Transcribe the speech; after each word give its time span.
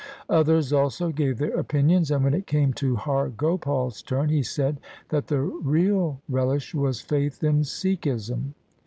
Others 0.31 0.73
also 0.73 1.11
gave 1.11 1.37
their 1.37 1.53
opinions, 1.55 2.09
and 2.09 2.23
when 2.23 2.33
it 2.33 2.47
came 2.47 2.73
to 2.73 2.95
Har 2.95 3.29
Gopal's 3.29 4.01
turn, 4.01 4.29
he 4.29 4.41
said 4.41 4.79
that 5.09 5.27
the 5.27 5.41
real 5.41 6.19
relish 6.27 6.73
was 6.73 7.01
faith 7.01 7.43
in 7.43 7.59
Sikhism. 7.63 8.55